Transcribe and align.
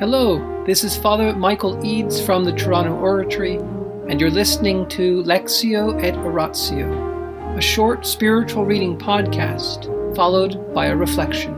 Hello, 0.00 0.64
this 0.66 0.82
is 0.82 0.96
Father 0.96 1.36
Michael 1.36 1.86
Eads 1.86 2.20
from 2.20 2.42
the 2.42 2.52
Toronto 2.52 2.96
Oratory, 2.96 3.58
and 4.08 4.20
you're 4.20 4.28
listening 4.28 4.88
to 4.88 5.22
Lectio 5.22 6.02
et 6.02 6.16
Oratio, 6.16 7.56
a 7.56 7.60
short 7.60 8.04
spiritual 8.04 8.64
reading 8.64 8.98
podcast 8.98 9.86
followed 10.16 10.74
by 10.74 10.86
a 10.86 10.96
reflection. 10.96 11.54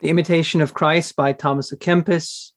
The 0.00 0.08
Imitation 0.08 0.60
of 0.60 0.74
Christ 0.74 1.14
by 1.14 1.34
Thomas 1.34 1.70
à 1.72 1.78
Kempis, 1.78 2.50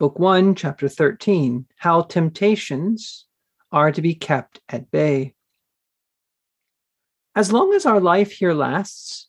Book 0.00 0.18
1, 0.18 0.54
Chapter 0.54 0.88
13 0.88 1.66
How 1.76 2.00
Temptations 2.00 3.26
Are 3.70 3.92
to 3.92 4.00
Be 4.00 4.14
Kept 4.14 4.62
at 4.70 4.90
Bay. 4.90 5.34
As 7.36 7.52
long 7.52 7.74
as 7.74 7.84
our 7.84 8.00
life 8.00 8.32
here 8.32 8.54
lasts, 8.54 9.28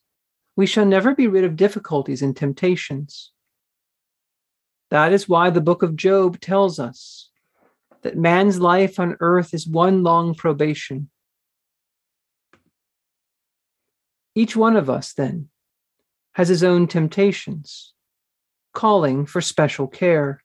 we 0.55 0.65
shall 0.65 0.85
never 0.85 1.13
be 1.13 1.27
rid 1.27 1.43
of 1.43 1.55
difficulties 1.55 2.21
and 2.21 2.35
temptations. 2.35 3.31
That 4.89 5.11
is 5.11 5.27
why 5.27 5.49
the 5.49 5.61
book 5.61 5.83
of 5.83 5.95
Job 5.95 6.39
tells 6.39 6.79
us 6.79 7.29
that 8.03 8.17
man's 8.17 8.59
life 8.59 8.99
on 8.99 9.17
earth 9.19 9.53
is 9.53 9.67
one 9.67 10.03
long 10.03 10.35
probation. 10.35 11.09
Each 14.35 14.55
one 14.55 14.75
of 14.75 14.89
us, 14.89 15.13
then, 15.13 15.49
has 16.33 16.49
his 16.49 16.63
own 16.63 16.87
temptations, 16.87 17.93
calling 18.73 19.25
for 19.25 19.41
special 19.41 19.87
care. 19.87 20.41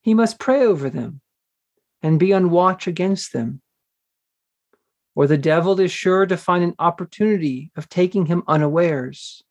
He 0.00 0.14
must 0.14 0.38
pray 0.38 0.64
over 0.64 0.88
them 0.88 1.20
and 2.02 2.18
be 2.18 2.32
on 2.32 2.50
watch 2.50 2.86
against 2.86 3.32
them 3.32 3.60
or 5.14 5.26
the 5.26 5.38
devil 5.38 5.78
is 5.78 5.92
sure 5.92 6.26
to 6.26 6.36
find 6.36 6.64
an 6.64 6.74
opportunity 6.78 7.70
of 7.76 7.88
taking 7.88 8.26
him 8.26 8.42
unawares. 8.48 9.42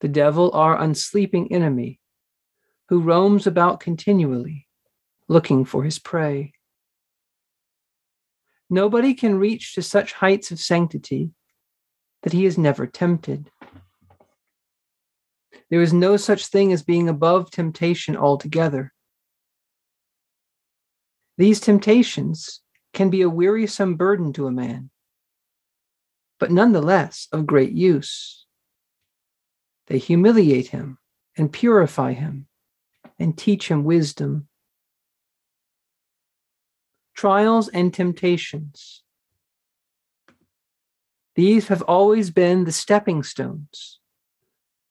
The 0.00 0.08
devil, 0.08 0.50
our 0.52 0.78
unsleeping 0.78 1.48
enemy, 1.50 2.00
who 2.88 3.00
roams 3.00 3.46
about 3.46 3.80
continually, 3.80 4.66
looking 5.28 5.64
for 5.64 5.84
his 5.84 5.98
prey. 5.98 6.52
Nobody 8.70 9.14
can 9.14 9.38
reach 9.38 9.74
to 9.74 9.82
such 9.82 10.14
heights 10.14 10.50
of 10.50 10.58
sanctity 10.58 11.32
that 12.22 12.32
he 12.32 12.46
is 12.46 12.56
never 12.56 12.86
tempted. 12.86 13.50
There 15.70 15.82
is 15.82 15.92
no 15.92 16.16
such 16.16 16.46
thing 16.46 16.72
as 16.72 16.82
being 16.82 17.08
above 17.08 17.50
temptation 17.50 18.16
altogether. 18.16 18.92
These 21.36 21.60
temptations 21.60 22.60
can 22.94 23.10
be 23.10 23.22
a 23.22 23.28
wearisome 23.28 23.96
burden 23.96 24.32
to 24.32 24.46
a 24.46 24.52
man, 24.52 24.90
but 26.38 26.50
nonetheless 26.50 27.28
of 27.32 27.46
great 27.46 27.72
use. 27.72 28.46
They 29.86 29.98
humiliate 29.98 30.68
him 30.68 30.98
and 31.36 31.52
purify 31.52 32.12
him 32.12 32.46
and 33.18 33.36
teach 33.36 33.68
him 33.68 33.84
wisdom. 33.84 34.48
Trials 37.14 37.68
and 37.68 37.92
temptations. 37.92 39.02
These 41.36 41.68
have 41.68 41.82
always 41.82 42.30
been 42.30 42.64
the 42.64 42.72
stepping 42.72 43.22
stones 43.22 44.00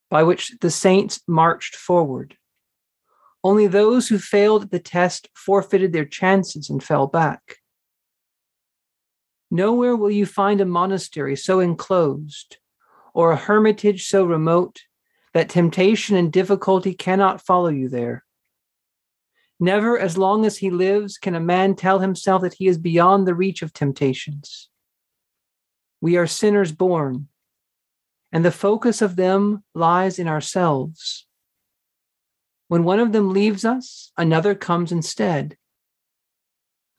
by 0.10 0.24
which 0.24 0.52
the 0.62 0.70
saints 0.70 1.22
marched 1.28 1.76
forward. 1.76 2.38
Only 3.44 3.68
those 3.68 4.08
who 4.08 4.20
failed 4.20 4.70
the 4.70 4.80
test 4.80 5.28
forfeited 5.34 5.92
their 5.92 6.06
chances 6.06 6.70
and 6.70 6.84
fell 6.84 7.08
back. 7.08 7.58
Nowhere 9.54 9.96
will 9.96 10.10
you 10.10 10.26
find 10.26 10.62
a 10.62 10.66
monastery 10.66 11.36
so 11.36 11.60
enclosed 11.60 12.58
or 13.14 13.32
a 13.32 13.36
hermitage 13.36 14.08
so 14.08 14.26
remote 14.26 14.82
that 15.36 15.48
temptation 15.48 16.16
and 16.16 16.34
difficulty 16.34 16.96
cannot 16.96 17.40
follow 17.40 17.70
you 17.70 17.88
there. 17.88 18.26
Never, 19.60 20.00
as 20.00 20.18
long 20.18 20.44
as 20.44 20.58
he 20.58 20.72
lives, 20.72 21.20
can 21.20 21.36
a 21.36 21.40
man 21.40 21.76
tell 21.76 22.00
himself 22.00 22.42
that 22.42 22.56
he 22.56 22.66
is 22.66 22.80
beyond 22.80 23.28
the 23.28 23.36
reach 23.36 23.62
of 23.62 23.74
temptations. 23.74 24.70
We 26.02 26.18
are 26.18 26.26
sinners 26.26 26.72
born, 26.72 27.28
and 28.32 28.44
the 28.44 28.52
focus 28.52 29.04
of 29.04 29.18
them 29.18 29.64
lies 29.76 30.18
in 30.18 30.28
ourselves. 30.28 31.28
When 32.70 32.84
one 32.84 33.00
of 33.00 33.12
them 33.12 33.32
leaves 33.32 33.66
us, 33.66 34.12
another 34.18 34.56
comes 34.56 34.92
instead 34.92 35.58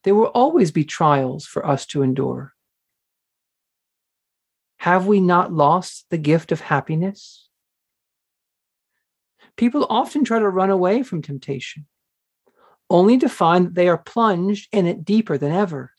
there 0.04 0.14
will 0.14 0.26
always 0.26 0.70
be 0.70 0.84
trials 0.84 1.46
for 1.46 1.66
us 1.66 1.86
to 1.86 2.02
endure. 2.02 2.54
Have 4.78 5.06
we 5.06 5.18
not 5.18 5.52
lost 5.52 6.06
the 6.10 6.18
gift 6.18 6.52
of 6.52 6.60
happiness? 6.60 7.48
People 9.56 9.86
often 9.88 10.24
try 10.24 10.38
to 10.38 10.48
run 10.48 10.68
away 10.70 11.02
from 11.02 11.22
temptation, 11.22 11.86
only 12.90 13.16
to 13.18 13.28
find 13.28 13.66
that 13.66 13.74
they 13.74 13.88
are 13.88 13.98
plunged 13.98 14.68
in 14.72 14.86
it 14.86 15.04
deeper 15.04 15.38
than 15.38 15.52
ever. 15.52 15.92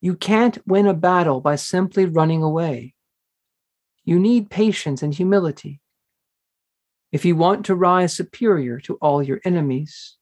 You 0.00 0.16
can't 0.16 0.58
win 0.66 0.86
a 0.86 0.94
battle 0.94 1.40
by 1.40 1.56
simply 1.56 2.06
running 2.06 2.42
away. 2.42 2.94
You 4.04 4.18
need 4.18 4.50
patience 4.50 5.02
and 5.02 5.14
humility. 5.14 5.80
If 7.12 7.24
you 7.24 7.36
want 7.36 7.66
to 7.66 7.76
rise 7.76 8.14
superior 8.14 8.80
to 8.80 8.94
all 8.96 9.22
your 9.22 9.40
enemies, 9.44 10.16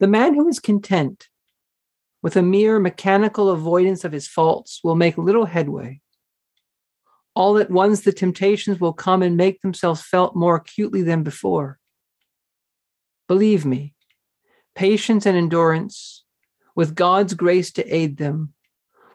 the 0.00 0.08
man 0.08 0.34
who 0.34 0.48
is 0.48 0.58
content 0.58 1.28
with 2.22 2.34
a 2.34 2.42
mere 2.42 2.80
mechanical 2.80 3.50
avoidance 3.50 4.02
of 4.02 4.12
his 4.12 4.26
faults 4.26 4.80
will 4.82 4.94
make 4.96 5.16
little 5.16 5.44
headway. 5.44 6.00
All 7.34 7.58
at 7.58 7.70
once, 7.70 8.00
the 8.00 8.12
temptations 8.12 8.80
will 8.80 8.94
come 8.94 9.22
and 9.22 9.36
make 9.36 9.60
themselves 9.60 10.02
felt 10.02 10.34
more 10.34 10.56
acutely 10.56 11.02
than 11.02 11.22
before. 11.22 11.78
Believe 13.28 13.64
me, 13.64 13.94
patience 14.74 15.26
and 15.26 15.36
endurance, 15.36 16.24
with 16.74 16.94
God's 16.94 17.34
grace 17.34 17.70
to 17.72 17.94
aid 17.94 18.16
them, 18.16 18.54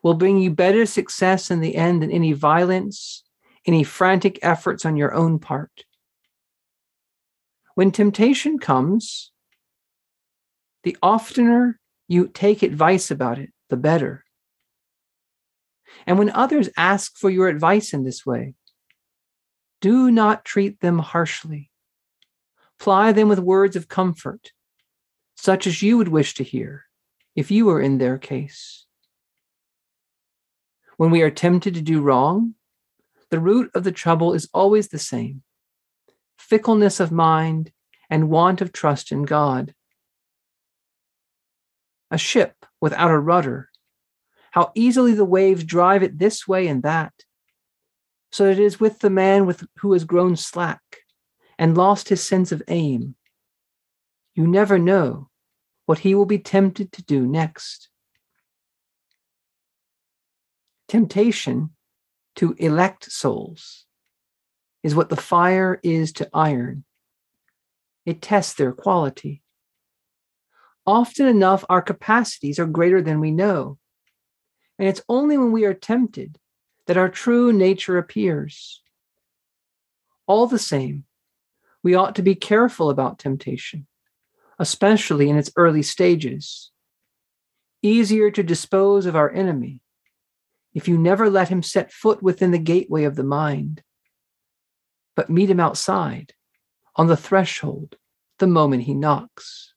will 0.04 0.14
bring 0.14 0.38
you 0.38 0.52
better 0.52 0.86
success 0.86 1.50
in 1.50 1.62
the 1.62 1.76
end 1.76 2.02
than 2.04 2.12
any 2.12 2.32
violence, 2.32 3.24
any 3.66 3.84
frantic 3.84 4.38
efforts 4.44 4.86
on 4.86 4.96
your 4.96 5.14
own 5.14 5.40
part. 5.40 5.84
When 7.74 7.92
temptation 7.92 8.60
comes, 8.60 9.32
the 10.86 10.96
oftener 11.02 11.80
you 12.08 12.28
take 12.28 12.62
advice 12.62 13.10
about 13.10 13.40
it, 13.40 13.50
the 13.70 13.76
better. 13.76 14.24
And 16.06 16.20
when 16.20 16.30
others 16.30 16.70
ask 16.78 17.18
for 17.18 17.30
your 17.32 17.48
advice 17.48 17.92
in 17.92 18.04
this 18.04 18.24
way, 18.24 18.54
do 19.82 20.12
not 20.12 20.46
treat 20.46 20.80
them 20.82 21.00
harshly. 21.00 21.72
Ply 22.80 23.12
them 23.12 23.28
with 23.28 23.40
words 23.40 23.76
of 23.76 23.88
comfort, 23.88 24.52
such 25.36 25.66
as 25.66 25.82
you 25.82 25.98
would 25.98 26.10
wish 26.10 26.36
to 26.36 26.44
hear 26.44 26.86
if 27.36 27.50
you 27.50 27.66
were 27.66 27.82
in 27.82 27.98
their 27.98 28.20
case. 28.20 28.86
When 30.98 31.10
we 31.10 31.24
are 31.24 31.32
tempted 31.32 31.74
to 31.74 31.82
do 31.82 32.00
wrong, 32.00 32.54
the 33.32 33.40
root 33.40 33.72
of 33.74 33.84
the 33.84 33.92
trouble 33.92 34.34
is 34.34 34.50
always 34.54 34.90
the 34.90 35.00
same 35.00 35.42
fickleness 36.38 37.00
of 37.00 37.12
mind 37.12 37.72
and 38.08 38.30
want 38.30 38.62
of 38.62 38.72
trust 38.72 39.12
in 39.12 39.24
God 39.24 39.74
a 42.12 42.18
ship 42.18 42.66
without 42.82 43.12
a 43.12 43.20
rudder, 43.20 43.70
how 44.52 44.72
easily 44.76 45.14
the 45.14 45.26
waves 45.26 45.64
drive 45.64 46.04
it 46.04 46.20
this 46.20 46.48
way 46.48 46.68
and 46.68 46.84
that. 46.84 47.14
So 48.32 48.46
it 48.46 48.60
is 48.60 48.80
with 48.80 49.00
the 49.00 49.10
man 49.10 49.46
with, 49.46 49.66
who 49.80 49.94
has 49.94 50.04
grown 50.04 50.36
slack 50.36 50.82
and 51.58 51.78
lost 51.78 52.10
his 52.10 52.26
sense 52.26 52.52
of 52.52 52.62
aim. 52.68 53.16
You 54.34 54.46
never 54.48 54.78
know 54.78 55.30
what 55.86 56.00
he 56.00 56.16
will 56.16 56.26
be 56.26 56.40
tempted 56.40 56.92
to 56.94 57.04
do 57.04 57.26
next. 57.26 57.90
Temptation 60.88 61.72
to 62.36 62.54
elect 62.60 63.12
souls 63.12 63.86
is 64.84 64.94
what 64.94 65.10
the 65.10 65.16
fire 65.16 65.80
is 65.82 66.12
to 66.14 66.30
iron. 66.34 66.84
It 68.06 68.22
tests 68.22 68.54
their 68.54 68.74
quality. 68.74 69.42
Often 70.88 71.28
enough, 71.28 71.66
our 71.70 71.82
capacities 71.82 72.60
are 72.60 72.66
greater 72.66 73.02
than 73.02 73.20
we 73.20 73.32
know. 73.32 73.78
And 74.78 74.88
it's 74.88 75.02
only 75.10 75.38
when 75.38 75.52
we 75.52 75.66
are 75.66 75.74
tempted 75.74 76.38
that 76.86 76.98
our 76.98 77.10
true 77.10 77.52
nature 77.52 77.98
appears. 77.98 78.82
All 80.28 80.48
the 80.48 80.60
same, 80.60 81.06
we 81.82 81.96
ought 81.96 82.16
to 82.16 82.22
be 82.22 82.36
careful 82.36 82.90
about 82.90 83.20
temptation, 83.20 83.88
especially 84.60 85.30
in 85.30 85.38
its 85.38 85.52
early 85.56 85.82
stages. 85.82 86.72
Easier 87.82 88.32
to 88.32 88.44
dispose 88.44 89.06
of 89.06 89.16
our 89.16 89.32
enemy 89.32 89.82
if 90.76 90.90
you 90.90 90.98
never 90.98 91.30
let 91.30 91.48
him 91.48 91.64
set 91.64 91.92
foot 91.92 92.22
within 92.22 92.52
the 92.52 92.60
gateway 92.60 93.06
of 93.06 93.16
the 93.16 93.24
mind, 93.24 93.82
but 95.16 95.30
meet 95.30 95.50
him 95.50 95.60
outside, 95.60 96.34
on 96.98 97.08
the 97.08 97.16
threshold, 97.16 97.96
the 98.40 98.48
moment 98.48 98.84
he 98.84 98.94
knocks. 98.94 99.74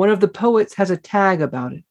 One 0.00 0.08
of 0.08 0.20
the 0.20 0.28
poets 0.28 0.76
has 0.76 0.90
a 0.90 0.96
tag 0.96 1.42
about 1.42 1.74
it. 1.74 1.84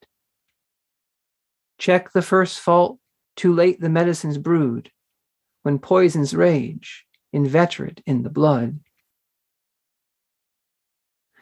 Check 1.78 2.10
the 2.10 2.22
first 2.22 2.58
fault 2.58 2.98
too 3.36 3.54
late 3.54 3.80
the 3.80 3.88
medicine's 3.88 4.36
brewed, 4.36 4.90
when 5.62 5.78
poisons 5.78 6.34
rage, 6.34 7.06
inveterate 7.32 8.02
in 8.06 8.24
the 8.24 8.28
blood. 8.28 8.80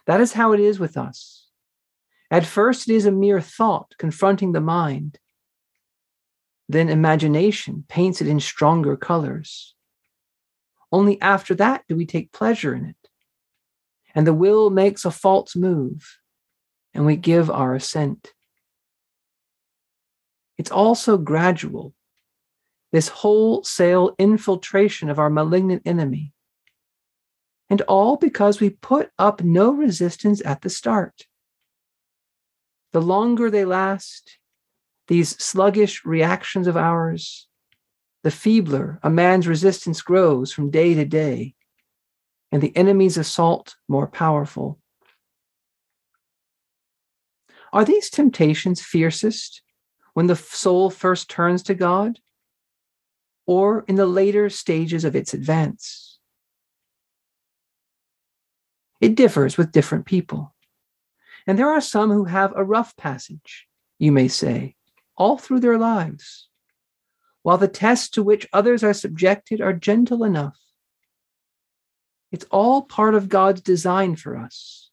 That 0.04 0.20
is 0.20 0.34
how 0.34 0.52
it 0.52 0.60
is 0.60 0.78
with 0.78 0.98
us. 0.98 1.46
At 2.30 2.44
first, 2.44 2.90
it 2.90 2.96
is 2.96 3.06
a 3.06 3.10
mere 3.10 3.40
thought 3.40 3.94
confronting 3.96 4.52
the 4.52 4.60
mind. 4.60 5.18
Then 6.68 6.90
imagination 6.90 7.86
paints 7.88 8.20
it 8.20 8.28
in 8.28 8.40
stronger 8.40 8.94
colors. 8.94 9.74
Only 10.92 11.18
after 11.22 11.54
that 11.54 11.84
do 11.88 11.96
we 11.96 12.04
take 12.04 12.30
pleasure 12.30 12.74
in 12.74 12.84
it. 12.84 13.08
And 14.14 14.26
the 14.26 14.34
will 14.34 14.68
makes 14.68 15.06
a 15.06 15.10
false 15.10 15.56
move, 15.56 16.18
and 16.98 17.06
we 17.06 17.14
give 17.14 17.48
our 17.48 17.76
assent. 17.76 18.34
It's 20.58 20.72
also 20.72 21.16
gradual, 21.16 21.94
this 22.90 23.06
wholesale 23.06 24.16
infiltration 24.18 25.08
of 25.08 25.20
our 25.20 25.30
malignant 25.30 25.82
enemy. 25.84 26.32
And 27.70 27.82
all 27.82 28.16
because 28.16 28.58
we 28.58 28.70
put 28.70 29.12
up 29.16 29.44
no 29.44 29.70
resistance 29.70 30.42
at 30.44 30.62
the 30.62 30.70
start. 30.70 31.28
The 32.92 33.00
longer 33.00 33.48
they 33.48 33.64
last, 33.64 34.36
these 35.06 35.40
sluggish 35.40 36.04
reactions 36.04 36.66
of 36.66 36.76
ours, 36.76 37.46
the 38.24 38.32
feebler 38.32 38.98
a 39.04 39.08
man's 39.08 39.46
resistance 39.46 40.02
grows 40.02 40.52
from 40.52 40.72
day 40.72 40.94
to 40.94 41.04
day, 41.04 41.54
and 42.50 42.60
the 42.60 42.76
enemy's 42.76 43.16
assault 43.16 43.76
more 43.86 44.08
powerful. 44.08 44.80
Are 47.72 47.84
these 47.84 48.10
temptations 48.10 48.80
fiercest 48.80 49.62
when 50.14 50.26
the 50.26 50.36
soul 50.36 50.90
first 50.90 51.28
turns 51.28 51.62
to 51.64 51.74
God, 51.74 52.18
or 53.46 53.84
in 53.88 53.96
the 53.96 54.06
later 54.06 54.48
stages 54.50 55.04
of 55.04 55.14
its 55.14 55.34
advance? 55.34 56.18
It 59.00 59.14
differs 59.14 59.56
with 59.56 59.72
different 59.72 60.06
people. 60.06 60.54
And 61.46 61.58
there 61.58 61.70
are 61.70 61.80
some 61.80 62.10
who 62.10 62.24
have 62.24 62.52
a 62.56 62.64
rough 62.64 62.96
passage, 62.96 63.66
you 63.98 64.12
may 64.12 64.28
say, 64.28 64.74
all 65.16 65.38
through 65.38 65.60
their 65.60 65.78
lives, 65.78 66.48
while 67.42 67.58
the 67.58 67.68
tests 67.68 68.10
to 68.10 68.22
which 68.22 68.48
others 68.52 68.82
are 68.82 68.92
subjected 68.92 69.60
are 69.60 69.72
gentle 69.72 70.24
enough. 70.24 70.58
It's 72.30 72.44
all 72.50 72.82
part 72.82 73.14
of 73.14 73.28
God's 73.28 73.60
design 73.60 74.16
for 74.16 74.36
us. 74.36 74.87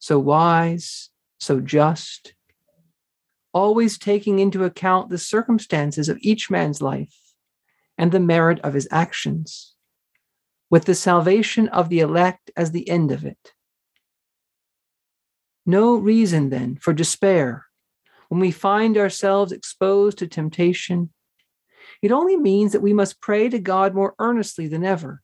So 0.00 0.18
wise, 0.18 1.10
so 1.38 1.60
just, 1.60 2.34
always 3.52 3.98
taking 3.98 4.40
into 4.40 4.64
account 4.64 5.08
the 5.08 5.18
circumstances 5.18 6.08
of 6.08 6.18
each 6.20 6.50
man's 6.50 6.82
life 6.82 7.14
and 7.96 8.10
the 8.10 8.18
merit 8.18 8.58
of 8.60 8.74
his 8.74 8.88
actions, 8.90 9.76
with 10.68 10.86
the 10.86 10.94
salvation 10.96 11.68
of 11.68 11.88
the 11.88 12.00
elect 12.00 12.50
as 12.56 12.72
the 12.72 12.88
end 12.88 13.12
of 13.12 13.24
it. 13.24 13.52
No 15.64 15.94
reason, 15.94 16.50
then, 16.50 16.74
for 16.76 16.92
despair 16.92 17.66
when 18.30 18.40
we 18.40 18.52
find 18.52 18.96
ourselves 18.96 19.52
exposed 19.52 20.18
to 20.18 20.26
temptation. 20.26 21.10
It 22.00 22.12
only 22.12 22.36
means 22.36 22.72
that 22.72 22.80
we 22.80 22.92
must 22.92 23.20
pray 23.20 23.48
to 23.48 23.58
God 23.58 23.92
more 23.92 24.14
earnestly 24.20 24.68
than 24.68 24.84
ever, 24.84 25.20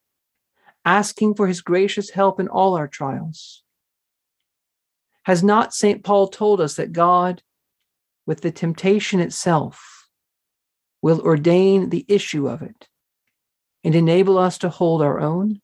asking 0.84 1.36
for 1.36 1.46
his 1.46 1.60
gracious 1.60 2.10
help 2.10 2.40
in 2.40 2.48
all 2.48 2.74
our 2.76 2.88
trials. 2.88 3.62
Has 5.26 5.42
not 5.42 5.74
St. 5.74 6.04
Paul 6.04 6.28
told 6.28 6.60
us 6.60 6.76
that 6.76 6.92
God 6.92 7.42
with 8.26 8.42
the 8.42 8.52
temptation 8.52 9.18
itself 9.18 10.08
will 11.02 11.20
ordain 11.20 11.90
the 11.90 12.04
issue 12.06 12.48
of 12.48 12.62
it 12.62 12.86
and 13.82 13.96
enable 13.96 14.38
us 14.38 14.56
to 14.58 14.68
hold 14.68 15.02
our 15.02 15.18
own? 15.18 15.60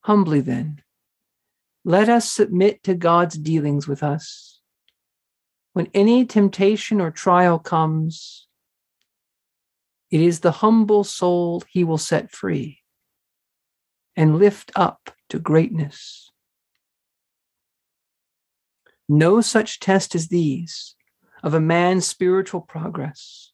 Humbly, 0.00 0.40
then, 0.40 0.82
let 1.84 2.08
us 2.08 2.28
submit 2.28 2.82
to 2.82 2.96
God's 2.96 3.38
dealings 3.38 3.86
with 3.86 4.02
us. 4.02 4.60
When 5.72 5.86
any 5.94 6.24
temptation 6.24 7.00
or 7.00 7.12
trial 7.12 7.60
comes, 7.60 8.48
it 10.10 10.20
is 10.20 10.40
the 10.40 10.50
humble 10.50 11.04
soul 11.04 11.62
he 11.68 11.84
will 11.84 11.96
set 11.96 12.32
free 12.32 12.80
and 14.16 14.36
lift 14.36 14.72
up 14.74 15.12
to 15.28 15.38
greatness. 15.38 16.32
No 19.08 19.40
such 19.40 19.78
test 19.78 20.14
as 20.14 20.28
these 20.28 20.96
of 21.42 21.54
a 21.54 21.60
man's 21.60 22.06
spiritual 22.06 22.60
progress, 22.60 23.52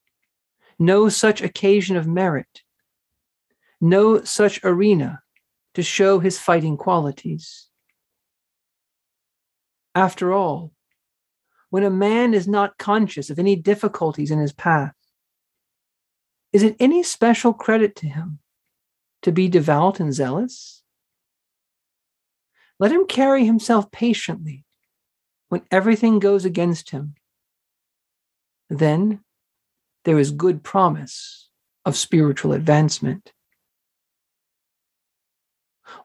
no 0.78 1.08
such 1.08 1.42
occasion 1.42 1.96
of 1.96 2.06
merit, 2.06 2.62
no 3.80 4.22
such 4.24 4.64
arena 4.64 5.22
to 5.74 5.82
show 5.82 6.18
his 6.18 6.38
fighting 6.38 6.76
qualities. 6.76 7.68
After 9.94 10.32
all, 10.32 10.72
when 11.68 11.84
a 11.84 11.90
man 11.90 12.32
is 12.32 12.48
not 12.48 12.78
conscious 12.78 13.28
of 13.28 13.38
any 13.38 13.56
difficulties 13.56 14.30
in 14.30 14.38
his 14.38 14.52
path, 14.52 14.94
is 16.52 16.62
it 16.62 16.76
any 16.78 17.02
special 17.02 17.52
credit 17.52 17.96
to 17.96 18.06
him 18.06 18.38
to 19.22 19.32
be 19.32 19.48
devout 19.48 20.00
and 20.00 20.14
zealous? 20.14 20.82
Let 22.78 22.92
him 22.92 23.06
carry 23.06 23.44
himself 23.44 23.90
patiently 23.90 24.64
when 25.52 25.60
everything 25.70 26.18
goes 26.18 26.46
against 26.46 26.92
him, 26.92 27.14
then 28.70 29.20
there 30.06 30.18
is 30.18 30.30
good 30.30 30.62
promise 30.62 31.50
of 31.84 31.94
spiritual 31.94 32.54
advancement. 32.54 33.34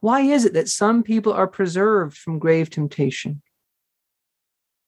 Why 0.02 0.20
is 0.20 0.44
it 0.44 0.52
that 0.52 0.68
some 0.68 1.02
people 1.02 1.32
are 1.32 1.48
preserved 1.48 2.18
from 2.18 2.40
grave 2.40 2.70
temptation, 2.70 3.42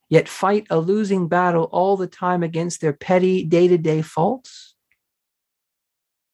yet 0.09 0.27
fight 0.27 0.67
a 0.69 0.77
losing 0.77 1.29
battle 1.29 1.69
all 1.71 1.95
the 1.95 2.06
time 2.06 2.44
against 2.44 2.81
their 2.81 2.91
petty 2.91 3.45
day 3.45 3.69
to 3.69 3.77
day 3.77 4.01
faults? 4.01 4.75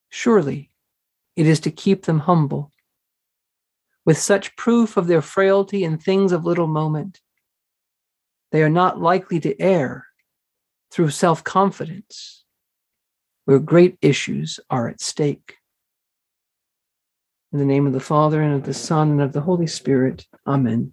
Surely 0.08 0.72
it 1.36 1.46
is 1.46 1.60
to 1.60 1.70
keep 1.70 2.06
them 2.06 2.18
humble. 2.18 2.72
With 4.04 4.18
such 4.18 4.56
proof 4.56 4.96
of 4.96 5.06
their 5.06 5.22
frailty 5.22 5.84
in 5.84 5.96
things 5.96 6.32
of 6.32 6.44
little 6.44 6.66
moment, 6.66 7.20
they 8.52 8.62
are 8.62 8.70
not 8.70 9.00
likely 9.00 9.40
to 9.40 9.60
err 9.60 10.06
through 10.90 11.10
self 11.10 11.44
confidence, 11.44 12.44
where 13.44 13.58
great 13.58 13.98
issues 14.00 14.60
are 14.70 14.88
at 14.88 15.00
stake. 15.00 15.56
In 17.52 17.58
the 17.58 17.64
name 17.64 17.86
of 17.86 17.92
the 17.92 18.00
Father, 18.00 18.42
and 18.42 18.54
of 18.54 18.64
the 18.64 18.74
Son, 18.74 19.10
and 19.12 19.22
of 19.22 19.32
the 19.32 19.40
Holy 19.40 19.66
Spirit, 19.66 20.26
Amen. 20.46 20.92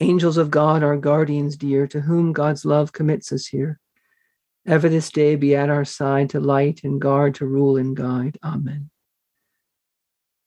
Angels 0.00 0.38
of 0.38 0.50
God, 0.50 0.82
our 0.82 0.96
guardians 0.96 1.56
dear, 1.56 1.86
to 1.88 2.00
whom 2.00 2.32
God's 2.32 2.64
love 2.64 2.92
commits 2.92 3.32
us 3.32 3.46
here, 3.46 3.78
ever 4.66 4.88
this 4.88 5.10
day 5.10 5.36
be 5.36 5.54
at 5.54 5.68
our 5.68 5.84
side 5.84 6.30
to 6.30 6.40
light 6.40 6.80
and 6.84 7.00
guard, 7.00 7.34
to 7.36 7.46
rule 7.46 7.76
and 7.76 7.94
guide. 7.94 8.38
Amen. 8.42 8.90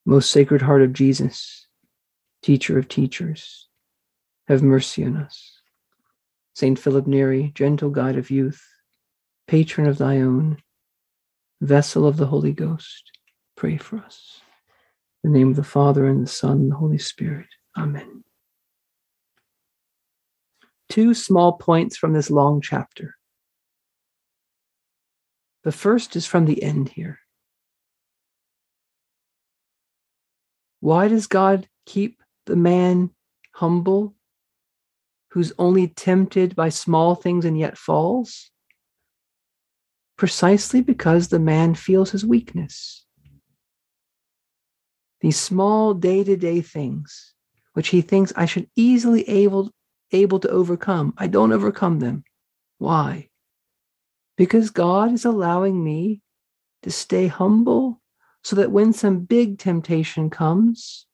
Most 0.05 0.31
Sacred 0.31 0.61
Heart 0.61 0.81
of 0.81 0.93
Jesus, 0.93 1.67
teacher 2.41 2.77
of 2.77 2.87
teachers, 2.87 3.67
have 4.47 4.61
mercy 4.61 5.03
on 5.05 5.17
us. 5.17 5.61
Saint 6.55 6.77
Philip 6.77 7.07
Neri, 7.07 7.51
gentle 7.55 7.89
guide 7.89 8.17
of 8.17 8.29
youth, 8.29 8.63
patron 9.47 9.87
of 9.87 9.97
thy 9.97 10.17
own, 10.17 10.57
vessel 11.61 12.05
of 12.05 12.17
the 12.17 12.27
Holy 12.27 12.51
Ghost, 12.51 13.11
pray 13.55 13.77
for 13.77 13.97
us. 13.97 14.41
In 15.23 15.31
the 15.31 15.39
name 15.39 15.49
of 15.49 15.55
the 15.55 15.63
Father, 15.63 16.05
and 16.05 16.21
the 16.21 16.29
Son, 16.29 16.51
and 16.51 16.71
the 16.71 16.75
Holy 16.75 16.97
Spirit. 16.97 17.47
Amen. 17.77 18.23
Two 20.89 21.13
small 21.13 21.53
points 21.53 21.97
from 21.97 22.13
this 22.13 22.29
long 22.29 22.61
chapter. 22.61 23.15
The 25.63 25.71
first 25.71 26.15
is 26.15 26.27
from 26.27 26.45
the 26.45 26.61
end 26.61 26.89
here. 26.89 27.19
Why 30.81 31.07
does 31.07 31.27
God 31.27 31.69
keep 31.85 32.21
the 32.45 32.57
man 32.57 33.11
humble 33.53 34.13
who's 35.33 35.51
only 35.57 35.87
tempted 35.87 36.55
by 36.55 36.69
small 36.69 37.15
things 37.15 37.43
and 37.43 37.57
yet 37.57 37.75
falls? 37.75 38.51
Precisely 40.15 40.79
because 40.79 41.29
the 41.29 41.39
man 41.39 41.73
feels 41.73 42.11
his 42.11 42.23
weakness. 42.23 43.07
These 45.21 45.39
small 45.39 45.95
day 45.95 46.23
to 46.23 46.37
day 46.37 46.61
things, 46.61 47.33
which 47.73 47.87
he 47.87 48.01
thinks 48.01 48.31
I 48.35 48.45
should 48.45 48.69
easily 48.75 49.27
able, 49.27 49.71
able 50.11 50.39
to 50.39 50.49
overcome, 50.49 51.15
I 51.17 51.25
don't 51.25 51.51
overcome 51.51 51.97
them. 51.97 52.25
Why? 52.77 53.29
Because 54.37 54.69
God 54.69 55.13
is 55.13 55.25
allowing 55.25 55.83
me 55.83 56.21
to 56.83 56.91
stay 56.91 57.25
humble 57.25 57.99
so 58.43 58.55
that 58.57 58.71
when 58.71 58.93
some 58.93 59.21
big 59.21 59.57
temptation 59.57 60.29
comes, 60.29 61.07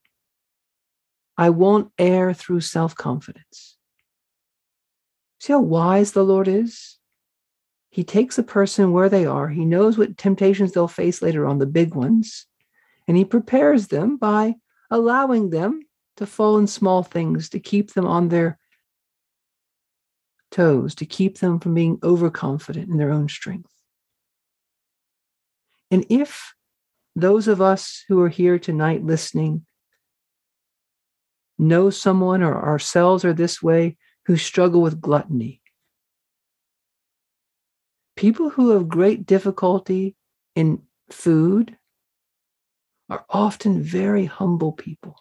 I 1.38 1.51
won't 1.51 1.93
err 1.97 2.33
through 2.33 2.61
self 2.61 2.95
confidence. 2.95 3.77
See 5.39 5.53
how 5.53 5.62
wise 5.62 6.12
the 6.12 6.24
Lord 6.24 6.48
is? 6.48 7.00
he 7.89 8.03
takes 8.03 8.38
a 8.38 8.43
person 8.43 8.91
where 8.91 9.10
they 9.10 9.25
are. 9.25 9.50
He 9.50 9.65
knows 9.65 9.98
what 9.98 10.17
temptations 10.17 10.72
they'll 10.72 10.88
face 10.88 11.22
later 11.22 11.46
on, 11.46 11.58
the 11.58 11.65
big 11.65 11.96
ones, 11.96 12.46
and 13.08 13.17
he 13.17 13.25
prepares 13.25 13.88
them 13.88 14.17
by 14.17 14.55
allowing 14.91 15.50
them 15.50 15.81
to 16.17 16.25
fall 16.25 16.58
in 16.58 16.67
small 16.67 17.01
things, 17.01 17.50
to 17.50 17.60
keep 17.60 17.93
them 17.93 18.05
on 18.05 18.29
their 18.29 18.60
toes, 20.51 20.96
to 20.96 21.05
keep 21.05 21.39
them 21.39 21.60
from 21.60 21.74
being 21.74 22.00
overconfident 22.03 22.89
in 22.89 22.98
their 22.98 23.12
own 23.12 23.27
strength. 23.27 23.72
And 25.89 26.05
if 26.10 26.53
those 27.15 27.48
of 27.48 27.60
us 27.60 28.03
who 28.08 28.22
are 28.22 28.29
here 28.29 28.60
tonight 28.60 29.03
listening 29.03 29.65
know 31.58 31.89
someone 31.89 32.43
or 32.43 32.55
ourselves 32.55 33.25
are 33.25 33.34
this 33.34 33.62
way 33.62 33.98
who 34.29 34.38
struggle 34.38 34.79
with 34.79 35.01
gluttony, 35.01 35.59
people 38.15 38.51
who 38.51 38.69
have 38.69 38.88
great 38.88 39.25
difficulty 39.25 40.15
in 40.55 40.83
food 41.09 41.75
are 43.09 43.25
often 43.27 43.81
very 43.81 44.25
humble 44.25 44.71
people. 44.71 45.15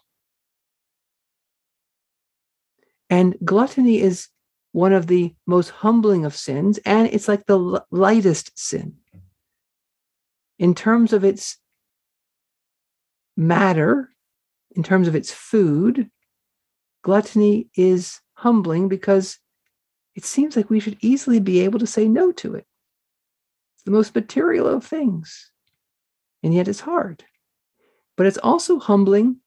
And 3.09 3.35
gluttony 3.43 3.99
is 3.99 4.27
one 4.73 4.93
of 4.93 5.07
the 5.07 5.33
most 5.47 5.69
humbling 5.69 6.23
of 6.23 6.35
sins, 6.35 6.77
and 6.85 7.07
it's 7.07 7.27
like 7.27 7.47
the 7.47 7.83
lightest 7.89 8.59
sin. 8.59 8.97
In 10.59 10.75
terms 10.75 11.13
of 11.13 11.23
its 11.23 11.57
matter, 13.35 14.11
in 14.75 14.83
terms 14.83 15.07
of 15.07 15.15
its 15.15 15.31
food, 15.31 16.11
gluttony 17.01 17.71
is 17.75 18.21
humbling 18.39 18.87
because 18.87 19.37
it 20.15 20.25
seems 20.25 20.55
like 20.55 20.69
we 20.69 20.79
should 20.79 20.97
easily 21.01 21.39
be 21.39 21.59
able 21.61 21.79
to 21.79 21.87
say 21.87 22.07
no 22.07 22.31
to 22.31 22.55
it 22.55 22.65
It's 23.75 23.83
the 23.83 23.91
most 23.91 24.15
material 24.15 24.67
of 24.67 24.83
things. 24.83 25.51
And 26.43 26.53
yet 26.53 26.67
it's 26.67 26.79
hard. 26.79 27.23
But 28.17 28.25
it's 28.25 28.37
also 28.37 28.79
humbling 28.79 29.37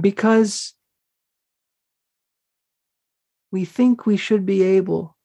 because 0.00 0.74
we 3.50 3.64
think 3.64 4.06
we 4.06 4.16
should 4.16 4.46
be 4.46 4.62
able 4.62 5.16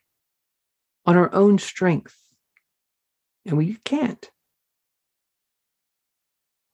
on 1.05 1.15
our 1.15 1.33
own 1.33 1.59
strength, 1.59 2.17
and 3.45 3.57
we 3.57 3.77
can't. 3.85 4.31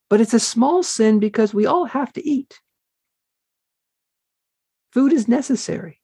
But 0.10 0.22
it's 0.22 0.34
a 0.34 0.40
small 0.40 0.84
sin 0.84 1.20
because 1.20 1.54
we 1.54 1.66
all 1.66 1.86
have 1.86 2.14
to 2.14 2.28
eat. 2.28 2.60
Food 4.92 5.14
is 5.14 5.28
necessary. 5.28 6.02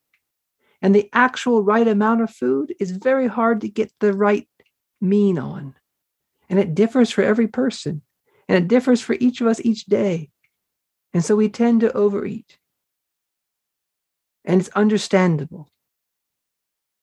And 0.81 0.93
the 0.93 1.09
actual 1.11 1.63
right 1.63 1.87
amount 1.87 2.21
of 2.21 2.29
food 2.29 2.73
is 2.79 2.91
very 2.91 3.27
hard 3.27 3.61
to 3.61 3.69
get 3.69 3.91
the 3.99 4.13
right 4.13 4.47
mean 5.01 5.39
on. 5.39 5.75
And 6.49 6.59
it 6.59 6.75
differs 6.75 7.11
for 7.11 7.23
every 7.23 7.47
person. 7.47 8.01
And 8.47 8.57
it 8.57 8.67
differs 8.67 9.01
for 9.01 9.15
each 9.19 9.41
of 9.41 9.47
us 9.47 9.59
each 9.63 9.85
day. 9.85 10.29
And 11.13 11.23
so 11.23 11.35
we 11.35 11.49
tend 11.49 11.81
to 11.81 11.91
overeat. 11.91 12.57
And 14.45 14.61
it's 14.61 14.69
understandable. 14.69 15.69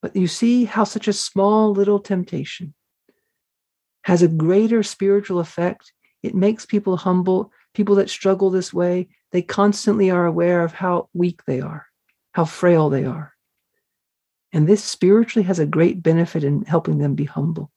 But 0.00 0.16
you 0.16 0.28
see 0.28 0.64
how 0.64 0.84
such 0.84 1.08
a 1.08 1.12
small 1.12 1.72
little 1.72 1.98
temptation 1.98 2.74
has 4.04 4.22
a 4.22 4.28
greater 4.28 4.82
spiritual 4.82 5.40
effect. 5.40 5.92
It 6.22 6.34
makes 6.34 6.64
people 6.64 6.96
humble. 6.96 7.50
People 7.74 7.96
that 7.96 8.08
struggle 8.08 8.50
this 8.50 8.72
way, 8.72 9.08
they 9.32 9.42
constantly 9.42 10.10
are 10.10 10.26
aware 10.26 10.62
of 10.62 10.72
how 10.72 11.08
weak 11.12 11.44
they 11.44 11.60
are, 11.60 11.86
how 12.32 12.44
frail 12.44 12.88
they 12.88 13.04
are. 13.04 13.34
And 14.52 14.68
this 14.68 14.84
spiritually 14.84 15.44
has 15.46 15.58
a 15.58 15.66
great 15.66 16.02
benefit 16.02 16.44
in 16.44 16.62
helping 16.62 16.98
them 16.98 17.16
be 17.16 17.24
humble. 17.24 17.72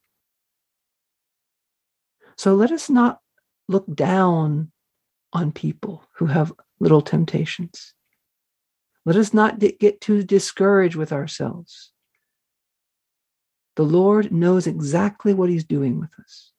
So 2.38 2.54
let 2.54 2.72
us 2.72 2.90
not 2.90 3.20
look 3.68 3.92
down 3.94 4.72
on 5.34 5.52
people 5.52 6.04
who 6.18 6.28
have 6.28 6.54
little 6.80 7.02
temptations. 7.02 7.96
Let 9.06 9.16
us 9.16 9.34
not 9.34 9.58
get 9.58 10.02
too 10.02 10.24
discouraged 10.24 10.96
with 10.96 11.12
ourselves. 11.12 11.92
The 13.76 13.84
Lord 13.84 14.32
knows 14.32 14.68
exactly 14.68 15.34
what 15.34 15.50
He's 15.50 15.64
doing 15.64 16.00
with 16.00 16.12
us. 16.20 16.52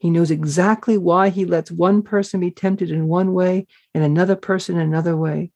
He 0.00 0.10
knows 0.10 0.32
exactly 0.32 0.98
why 0.98 1.28
He 1.28 1.44
lets 1.44 1.70
one 1.70 2.02
person 2.02 2.40
be 2.40 2.50
tempted 2.50 2.90
in 2.90 3.06
one 3.06 3.32
way 3.32 3.68
and 3.94 4.02
another 4.02 4.36
person 4.36 4.76
in 4.76 4.82
another 4.82 5.16
way 5.16 5.52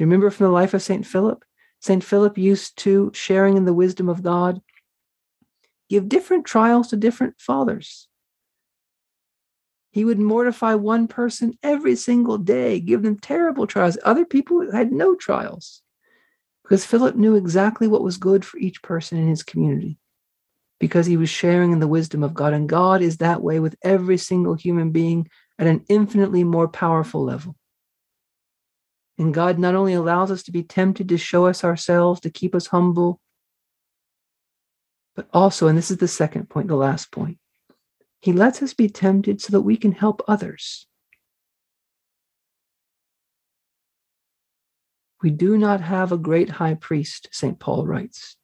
do 0.00 0.04
you 0.04 0.06
remember 0.06 0.30
from 0.30 0.46
the 0.46 0.52
life 0.52 0.72
of 0.72 0.80
St. 0.80 1.06
Philip? 1.06 1.44
St. 1.80 2.02
Philip 2.02 2.38
used 2.38 2.78
to, 2.78 3.10
sharing 3.14 3.58
in 3.58 3.66
the 3.66 3.74
wisdom 3.74 4.08
of 4.08 4.22
God, 4.22 4.62
give 5.90 6.08
different 6.08 6.46
trials 6.46 6.88
to 6.88 6.96
different 6.96 7.38
fathers. 7.38 8.08
He 9.90 10.06
would 10.06 10.18
mortify 10.18 10.74
one 10.74 11.06
person 11.06 11.58
every 11.62 11.96
single 11.96 12.38
day, 12.38 12.80
give 12.80 13.02
them 13.02 13.18
terrible 13.18 13.66
trials. 13.66 13.98
Other 14.02 14.24
people 14.24 14.72
had 14.72 14.90
no 14.90 15.14
trials 15.14 15.82
because 16.62 16.86
Philip 16.86 17.16
knew 17.16 17.34
exactly 17.34 17.86
what 17.86 18.02
was 18.02 18.16
good 18.16 18.42
for 18.42 18.56
each 18.56 18.82
person 18.82 19.18
in 19.18 19.28
his 19.28 19.42
community 19.42 19.98
because 20.80 21.06
he 21.06 21.18
was 21.18 21.28
sharing 21.28 21.72
in 21.72 21.78
the 21.78 21.86
wisdom 21.86 22.24
of 22.24 22.34
God. 22.34 22.54
And 22.54 22.68
God 22.68 23.02
is 23.02 23.18
that 23.18 23.42
way 23.42 23.60
with 23.60 23.76
every 23.84 24.16
single 24.16 24.54
human 24.54 24.90
being 24.90 25.28
at 25.58 25.66
an 25.66 25.84
infinitely 25.88 26.42
more 26.42 26.66
powerful 26.66 27.22
level. 27.22 27.54
And 29.18 29.34
God 29.34 29.58
not 29.58 29.74
only 29.74 29.92
allows 29.92 30.30
us 30.30 30.42
to 30.44 30.52
be 30.52 30.62
tempted 30.62 31.10
to 31.10 31.18
show 31.18 31.46
us 31.46 31.62
ourselves, 31.62 32.20
to 32.20 32.30
keep 32.30 32.54
us 32.54 32.68
humble, 32.68 33.20
but 35.14 35.28
also, 35.34 35.68
and 35.68 35.76
this 35.76 35.90
is 35.90 35.98
the 35.98 36.08
second 36.08 36.48
point, 36.48 36.68
the 36.68 36.76
last 36.76 37.12
point, 37.12 37.36
He 38.22 38.32
lets 38.32 38.62
us 38.62 38.72
be 38.72 38.88
tempted 38.88 39.42
so 39.42 39.52
that 39.52 39.60
we 39.60 39.76
can 39.76 39.92
help 39.92 40.22
others. 40.26 40.86
We 45.22 45.28
do 45.28 45.58
not 45.58 45.82
have 45.82 46.12
a 46.12 46.16
great 46.16 46.48
high 46.48 46.74
priest, 46.74 47.28
St. 47.30 47.58
Paul 47.58 47.86
writes, 47.86 48.36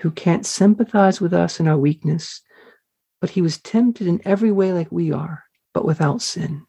who 0.00 0.10
can't 0.10 0.46
sympathize 0.46 1.20
with 1.20 1.32
us 1.32 1.60
in 1.60 1.68
our 1.68 1.78
weakness, 1.78 2.42
but 3.20 3.30
he 3.30 3.42
was 3.42 3.60
tempted 3.60 4.06
in 4.06 4.20
every 4.24 4.52
way 4.52 4.72
like 4.72 4.90
we 4.90 5.12
are, 5.12 5.44
but 5.72 5.84
without 5.84 6.20
sin. 6.20 6.66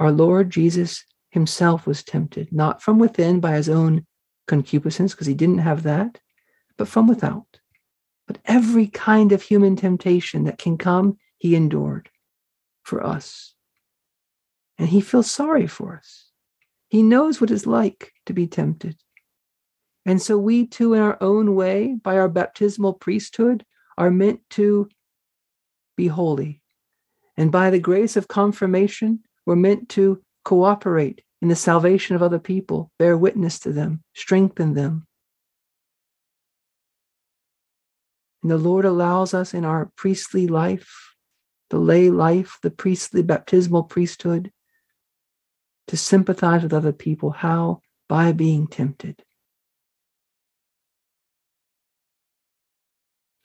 Our 0.00 0.10
Lord 0.10 0.50
Jesus 0.50 1.04
himself 1.30 1.86
was 1.86 2.02
tempted, 2.02 2.52
not 2.52 2.82
from 2.82 2.98
within 2.98 3.40
by 3.40 3.52
his 3.52 3.68
own 3.68 4.06
concupiscence, 4.46 5.12
because 5.12 5.26
he 5.26 5.34
didn't 5.34 5.58
have 5.58 5.84
that, 5.84 6.20
but 6.76 6.88
from 6.88 7.06
without. 7.06 7.60
But 8.26 8.38
every 8.44 8.86
kind 8.86 9.32
of 9.32 9.42
human 9.42 9.76
temptation 9.76 10.44
that 10.44 10.58
can 10.58 10.78
come, 10.78 11.18
he 11.38 11.54
endured 11.54 12.08
for 12.82 13.04
us. 13.04 13.54
And 14.78 14.88
he 14.88 15.00
feels 15.00 15.30
sorry 15.30 15.66
for 15.66 15.96
us. 15.96 16.30
He 16.88 17.02
knows 17.02 17.40
what 17.40 17.50
it's 17.50 17.66
like 17.66 18.12
to 18.26 18.32
be 18.32 18.46
tempted. 18.46 18.96
And 20.04 20.20
so 20.20 20.36
we 20.36 20.66
too, 20.66 20.94
in 20.94 21.00
our 21.00 21.16
own 21.20 21.54
way, 21.54 21.94
by 21.94 22.18
our 22.18 22.28
baptismal 22.28 22.94
priesthood, 22.94 23.64
are 23.96 24.10
meant 24.10 24.40
to 24.50 24.88
be 25.96 26.08
holy. 26.08 26.60
And 27.36 27.52
by 27.52 27.70
the 27.70 27.78
grace 27.78 28.16
of 28.16 28.28
confirmation, 28.28 29.20
we're 29.46 29.56
meant 29.56 29.88
to 29.90 30.22
cooperate 30.44 31.22
in 31.40 31.48
the 31.48 31.56
salvation 31.56 32.14
of 32.16 32.22
other 32.22 32.38
people, 32.38 32.90
bear 32.98 33.16
witness 33.16 33.58
to 33.60 33.72
them, 33.72 34.02
strengthen 34.14 34.74
them. 34.74 35.06
And 38.42 38.50
the 38.50 38.58
Lord 38.58 38.84
allows 38.84 39.34
us 39.34 39.54
in 39.54 39.64
our 39.64 39.90
priestly 39.96 40.46
life, 40.46 41.14
the 41.70 41.78
lay 41.78 42.10
life, 42.10 42.58
the 42.62 42.70
priestly 42.70 43.22
baptismal 43.22 43.84
priesthood, 43.84 44.52
to 45.88 45.96
sympathize 45.96 46.62
with 46.62 46.72
other 46.72 46.92
people. 46.92 47.30
How? 47.30 47.80
By 48.08 48.32
being 48.32 48.66
tempted. 48.66 49.22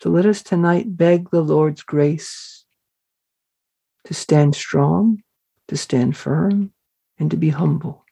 So 0.08 0.12
let 0.12 0.26
us 0.26 0.42
tonight 0.42 0.96
beg 0.96 1.32
the 1.32 1.42
Lord's 1.42 1.84
grace 1.84 2.64
to 4.06 4.14
stand 4.14 4.56
strong, 4.56 5.22
to 5.68 5.76
stand 5.76 6.16
firm, 6.16 6.72
and 7.20 7.30
to 7.30 7.36
be 7.36 7.50
humble. 7.50 8.06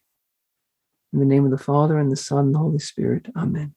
In 1.14 1.20
the 1.20 1.26
name 1.26 1.46
of 1.46 1.52
the 1.52 1.58
Father, 1.58 1.98
and 1.98 2.12
the 2.12 2.18
Son, 2.18 2.48
and 2.48 2.54
the 2.54 2.60
Holy 2.60 2.80
Spirit. 2.80 3.28
Amen. 3.38 3.74